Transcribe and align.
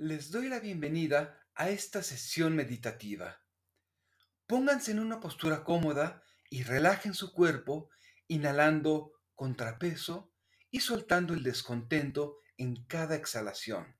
Les 0.00 0.30
doy 0.30 0.48
la 0.48 0.60
bienvenida 0.60 1.44
a 1.56 1.70
esta 1.70 2.04
sesión 2.04 2.54
meditativa. 2.54 3.42
Pónganse 4.46 4.92
en 4.92 5.00
una 5.00 5.18
postura 5.18 5.64
cómoda 5.64 6.22
y 6.48 6.62
relajen 6.62 7.14
su 7.14 7.32
cuerpo, 7.32 7.90
inhalando 8.28 9.10
contrapeso 9.34 10.32
y 10.70 10.78
soltando 10.82 11.34
el 11.34 11.42
descontento 11.42 12.38
en 12.56 12.84
cada 12.84 13.16
exhalación. 13.16 13.96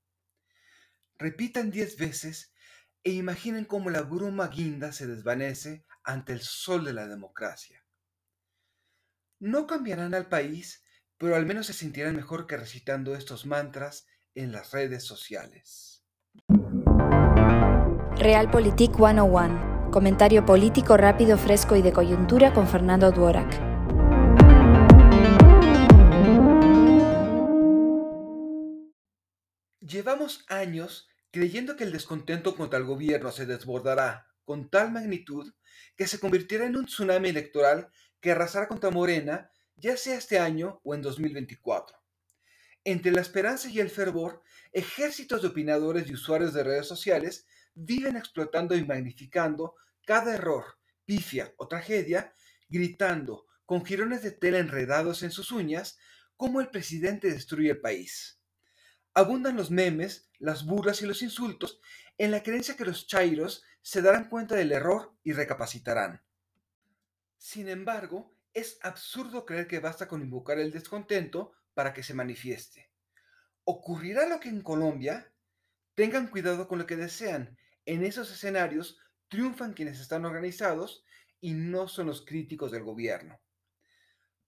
Repitan 1.19 1.73
diez 1.73 1.99
veces 1.99 2.55
e 3.03 3.11
imaginen 3.11 3.65
cómo 3.65 3.91
la 3.91 4.03
bruma 4.03 4.47
guinda 4.47 4.93
se 4.93 5.09
desvanece 5.09 5.85
ante 6.05 6.33
el 6.33 6.43
sol 6.43 6.85
de 6.85 6.93
la 6.93 7.09
democracia. 7.09 7.85
No 9.41 9.67
cambiarán 9.67 10.15
al 10.15 10.29
país, 10.29 10.85
pero 11.17 11.35
al 11.35 11.45
menos 11.45 11.67
se 11.67 11.73
sentirán 11.73 12.15
mejor 12.15 12.47
que 12.47 12.57
recitando 12.57 13.17
estos 13.17 13.47
mantras 13.47 14.07
en 14.39 14.53
las 14.53 14.71
redes 14.71 15.03
sociales. 15.05 16.05
Realpolitik 18.17 18.97
101. 18.97 19.91
Comentario 19.91 20.47
político 20.47 20.97
rápido, 20.97 21.37
fresco 21.37 21.75
y 21.75 21.83
de 21.83 21.93
coyuntura 21.93 22.53
con 22.55 22.69
Fernando 22.69 23.11
Duorak. 23.11 23.51
Llevamos 29.81 30.45
años 30.49 31.09
creyendo 31.33 31.75
que 31.75 31.83
el 31.85 31.91
descontento 31.91 32.55
contra 32.55 32.79
el 32.79 32.85
gobierno 32.85 33.33
se 33.33 33.45
desbordará 33.45 34.29
con 34.45 34.71
tal 34.71 34.93
magnitud 34.93 35.53
que 35.97 36.07
se 36.07 36.21
convirtiera 36.21 36.65
en 36.67 36.77
un 36.77 36.87
tsunami 36.87 37.31
electoral 37.31 37.91
que 38.21 38.31
arrasará 38.31 38.69
contra 38.69 38.91
Morena, 38.91 39.51
ya 39.77 39.97
sea 39.97 40.17
este 40.17 40.39
año 40.39 40.81
o 40.85 40.95
en 40.95 41.03
2024. 41.03 41.98
Entre 42.91 43.13
la 43.13 43.21
esperanza 43.21 43.69
y 43.69 43.81
el 43.81 43.91
fervor, 43.91 44.43
ejércitos 44.73 45.43
de 45.43 45.49
opinadores 45.49 46.09
y 46.09 46.15
usuarios 46.15 46.55
de 46.55 46.65
redes 46.65 46.87
sociales 46.87 47.47
viven 47.75 48.17
explotando 48.17 48.75
y 48.75 48.83
magnificando 48.83 49.75
cada 50.07 50.35
error, 50.35 50.79
pifia 51.05 51.53
o 51.59 51.69
tragedia, 51.69 52.33
gritando, 52.71 53.45
con 53.67 53.85
jirones 53.85 54.23
de 54.23 54.31
tela 54.31 54.59
enredados 54.59 55.23
en 55.23 55.33
sus 55.33 55.53
uñas, 55.53 55.99
cómo 56.39 56.63
el 56.63 56.71
presidente 56.71 57.31
destruye 57.31 57.73
el 57.73 57.81
país. 57.83 58.41
Abundan 59.13 59.55
los 59.55 59.71
memes, 59.71 60.31
las 60.39 60.65
burlas 60.65 61.03
y 61.03 61.07
los 61.07 61.21
insultos 61.21 61.83
en 62.17 62.31
la 62.31 62.43
creencia 62.43 62.75
que 62.75 62.87
los 62.87 63.07
chairos 63.07 63.65
se 63.83 64.01
darán 64.01 64.31
cuenta 64.31 64.55
del 64.55 64.73
error 64.73 65.15
y 65.23 65.35
recapacitarán. 65.35 66.23
Sin 67.37 67.69
embargo, 67.69 68.35
es 68.55 68.79
absurdo 68.81 69.45
creer 69.45 69.67
que 69.67 69.79
basta 69.79 70.09
con 70.09 70.23
invocar 70.23 70.59
el 70.59 70.73
descontento 70.73 71.53
para 71.79 71.95
que 71.95 72.03
se 72.03 72.13
manifieste. 72.13 72.91
¿Ocurrirá 73.63 74.29
lo 74.29 74.41
que 74.41 74.49
en 74.49 74.63
Colombia? 74.63 75.33
Tengan 75.95 76.27
cuidado 76.27 76.67
con 76.67 76.81
lo 76.81 76.87
que 76.87 76.97
desean. 76.97 77.57
En 77.87 78.05
esos 78.05 78.33
escenarios 78.33 78.99
triunfan 79.29 79.75
quienes 79.75 80.01
están 80.01 80.25
organizados 80.25 81.05
y 81.41 81.53
no 81.53 81.87
son 81.87 82.09
los 82.09 82.27
críticos 82.27 82.73
del 82.73 82.83
gobierno. 82.83 83.41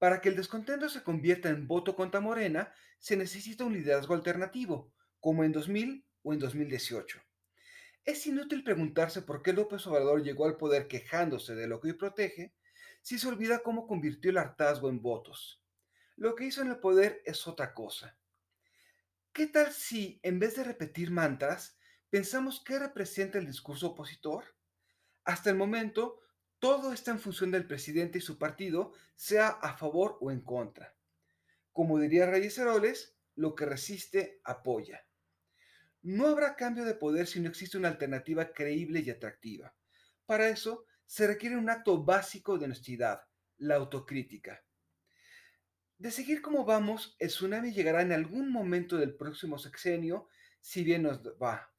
Para 0.00 0.20
que 0.20 0.28
el 0.28 0.34
descontento 0.34 0.88
se 0.88 1.04
convierta 1.04 1.50
en 1.50 1.68
voto 1.68 1.94
contra 1.94 2.18
Morena, 2.18 2.74
se 2.98 3.16
necesita 3.16 3.62
un 3.62 3.74
liderazgo 3.74 4.14
alternativo, 4.14 4.92
como 5.20 5.44
en 5.44 5.52
2000 5.52 6.04
o 6.24 6.32
en 6.32 6.40
2018. 6.40 7.22
Es 8.06 8.26
inútil 8.26 8.64
preguntarse 8.64 9.22
por 9.22 9.40
qué 9.42 9.52
López 9.52 9.86
Obrador 9.86 10.24
llegó 10.24 10.46
al 10.46 10.56
poder 10.56 10.88
quejándose 10.88 11.54
de 11.54 11.68
lo 11.68 11.80
que 11.80 11.90
hoy 11.90 11.94
protege, 11.94 12.56
si 13.02 13.20
se 13.20 13.28
olvida 13.28 13.62
cómo 13.62 13.86
convirtió 13.86 14.32
el 14.32 14.38
hartazgo 14.38 14.88
en 14.88 15.00
votos. 15.00 15.59
Lo 16.20 16.34
que 16.34 16.44
hizo 16.44 16.60
en 16.60 16.68
el 16.68 16.78
poder 16.78 17.22
es 17.24 17.46
otra 17.46 17.72
cosa. 17.72 18.14
¿Qué 19.32 19.46
tal 19.46 19.72
si, 19.72 20.20
en 20.22 20.38
vez 20.38 20.54
de 20.54 20.64
repetir 20.64 21.10
mantras, 21.10 21.78
pensamos 22.10 22.62
qué 22.62 22.78
representa 22.78 23.38
el 23.38 23.46
discurso 23.46 23.92
opositor? 23.92 24.44
Hasta 25.24 25.48
el 25.48 25.56
momento, 25.56 26.20
todo 26.58 26.92
está 26.92 27.10
en 27.10 27.20
función 27.20 27.50
del 27.50 27.66
presidente 27.66 28.18
y 28.18 28.20
su 28.20 28.36
partido, 28.36 28.92
sea 29.14 29.48
a 29.48 29.78
favor 29.78 30.18
o 30.20 30.30
en 30.30 30.42
contra. 30.42 30.94
Como 31.72 31.98
diría 31.98 32.26
Reyes 32.26 32.58
Heroles, 32.58 33.16
lo 33.34 33.54
que 33.54 33.64
resiste 33.64 34.42
apoya. 34.44 35.06
No 36.02 36.26
habrá 36.26 36.54
cambio 36.54 36.84
de 36.84 36.96
poder 36.96 37.28
si 37.28 37.40
no 37.40 37.48
existe 37.48 37.78
una 37.78 37.88
alternativa 37.88 38.52
creíble 38.52 39.00
y 39.00 39.08
atractiva. 39.08 39.74
Para 40.26 40.50
eso 40.50 40.84
se 41.06 41.26
requiere 41.26 41.56
un 41.56 41.70
acto 41.70 42.04
básico 42.04 42.58
de 42.58 42.66
honestidad, 42.66 43.22
la 43.56 43.76
autocrítica. 43.76 44.62
De 46.00 46.10
seguir 46.10 46.40
como 46.40 46.64
vamos, 46.64 47.14
el 47.18 47.28
tsunami 47.28 47.72
llegará 47.72 48.00
en 48.00 48.12
algún 48.12 48.50
momento 48.50 48.96
del 48.96 49.14
próximo 49.14 49.58
sexenio, 49.58 50.28
si 50.58 50.82
bien 50.82 51.02
nos 51.02 51.20
va. 51.20 51.74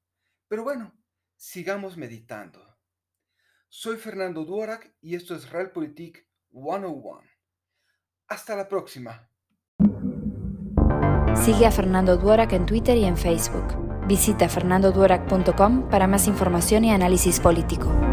Pero 0.47 0.63
bueno, 0.63 0.93
sigamos 1.35 1.97
meditando. 1.97 2.77
Soy 3.67 3.97
Fernando 3.97 4.45
Duarac 4.45 4.93
y 5.01 5.15
esto 5.15 5.33
es 5.33 5.49
Realpolitik 5.49 6.27
101. 6.51 7.23
Hasta 8.27 8.55
la 8.55 8.69
próxima. 8.69 9.27
Sigue 11.43 11.65
a 11.65 11.71
Fernando 11.71 12.15
Duarac 12.15 12.53
en 12.53 12.67
Twitter 12.67 12.97
y 12.97 13.05
en 13.05 13.17
Facebook. 13.17 14.05
Visita 14.07 14.47
fernandoduarac.com 14.47 15.89
para 15.89 16.05
más 16.05 16.27
información 16.27 16.85
y 16.85 16.91
análisis 16.91 17.39
político. 17.39 18.10